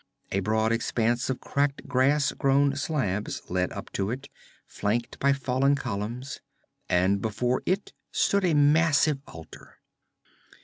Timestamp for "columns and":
5.75-7.21